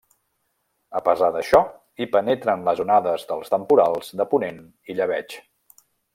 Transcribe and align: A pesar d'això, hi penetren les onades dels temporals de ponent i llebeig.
A 0.99 1.01
pesar 1.07 1.27
d'això, 1.35 1.59
hi 2.03 2.07
penetren 2.15 2.65
les 2.69 2.81
onades 2.85 3.27
dels 3.33 3.53
temporals 3.57 4.11
de 4.23 4.29
ponent 4.33 4.61
i 4.65 4.97
llebeig. 5.01 5.39